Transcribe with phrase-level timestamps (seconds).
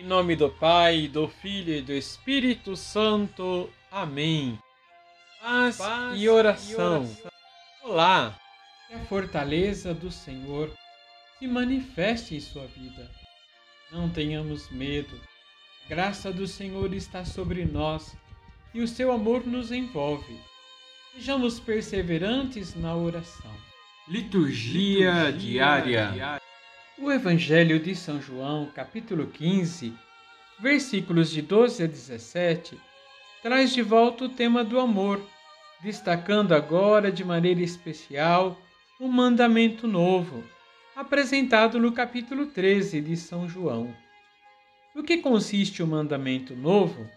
[0.00, 3.68] Em nome do Pai, do Filho e do Espírito Santo.
[3.90, 4.58] Amém.
[5.42, 7.02] Paz, Paz e, oração.
[7.02, 7.30] e oração.
[7.82, 8.38] Olá.
[8.88, 10.72] Que a fortaleza do Senhor
[11.38, 13.10] se manifeste em sua vida.
[13.92, 15.20] Não tenhamos medo.
[15.84, 18.16] A graça do Senhor está sobre nós
[18.72, 20.40] e o seu amor nos envolve.
[21.12, 23.54] Sejamos perseverantes na oração.
[24.08, 26.10] Liturgia, Liturgia diária.
[26.12, 26.49] diária.
[27.02, 29.94] O Evangelho de São João, capítulo 15,
[30.58, 32.78] versículos de 12 a 17,
[33.42, 35.18] traz de volta o tema do amor,
[35.82, 38.60] destacando agora de maneira especial
[39.00, 40.44] o mandamento novo,
[40.94, 43.96] apresentado no capítulo 13 de São João.
[44.94, 47.08] No que consiste o mandamento novo?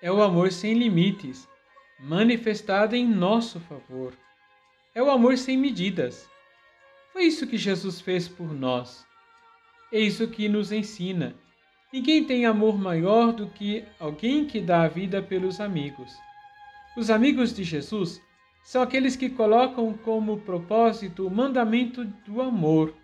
[0.00, 1.48] É o amor sem limites,
[1.98, 4.12] manifestado em nosso favor.
[4.94, 6.30] É o amor sem medidas
[7.12, 9.06] foi isso que Jesus fez por nós.
[9.92, 11.34] Eis o que nos ensina.
[11.92, 16.10] Ninguém tem amor maior do que alguém que dá a vida pelos amigos.
[16.96, 18.18] Os amigos de Jesus
[18.64, 22.94] são aqueles que colocam como propósito o mandamento do amor.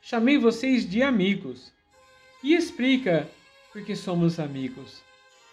[0.00, 1.72] Chamei vocês de amigos.
[2.42, 3.28] E explica
[3.72, 5.00] por que somos amigos.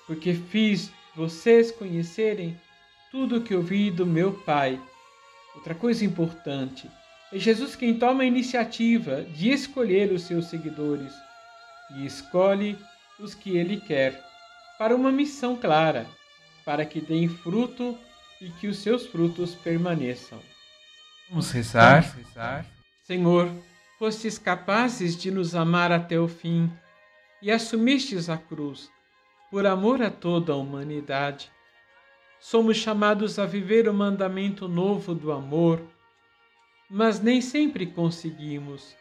[0.07, 2.59] Porque fiz vocês conhecerem
[3.11, 4.81] tudo o que ouvi do meu Pai.
[5.53, 6.89] Outra coisa importante
[7.35, 11.13] é Jesus quem toma a iniciativa de escolher os seus seguidores
[11.93, 12.77] e escolhe
[13.19, 14.23] os que ele quer
[14.79, 16.07] para uma missão clara,
[16.63, 17.97] para que deem fruto
[18.41, 20.39] e que os seus frutos permaneçam.
[21.29, 22.03] Vamos rezar.
[22.03, 22.65] Vamos rezar.
[23.03, 23.51] Senhor,
[23.99, 26.71] fostes capazes de nos amar até o fim
[27.41, 28.89] e assumistes a cruz
[29.51, 31.51] por amor a toda a humanidade.
[32.39, 35.85] Somos chamados a viver o mandamento novo do amor
[36.89, 38.95] mas nem sempre conseguimos,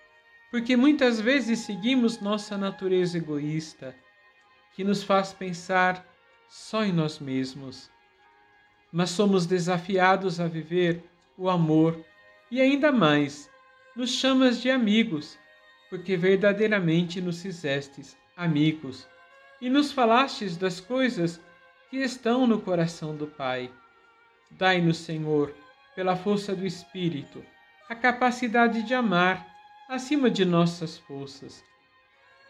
[0.51, 3.95] porque muitas vezes seguimos nossa natureza egoísta,
[4.75, 6.07] que nos faz pensar
[6.49, 7.91] só em nós mesmos.
[8.93, 11.03] Mas somos desafiados a viver
[11.37, 12.05] o amor
[12.51, 13.51] e ainda mais,
[13.97, 15.39] nos chamas de amigos,
[15.91, 19.09] porque verdadeiramente nos fizestes amigos
[19.61, 21.41] e nos falastes das coisas
[21.91, 23.71] que estão no coração do Pai.
[24.51, 25.55] Dai-nos, Senhor,
[25.95, 27.45] pela força do Espírito,
[27.89, 29.47] a capacidade de amar
[29.89, 31.63] acima de nossas forças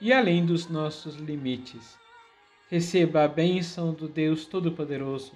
[0.00, 1.98] e além dos nossos limites.
[2.70, 5.32] Receba a bênção do Deus Todo-Poderoso,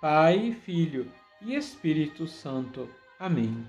[0.00, 1.12] Pai, Filho
[1.42, 2.88] e Espírito Santo.
[3.18, 3.68] Amém.